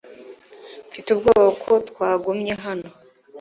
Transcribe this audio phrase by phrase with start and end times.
[0.89, 2.89] Mfite ubwoba ko twagumye hano.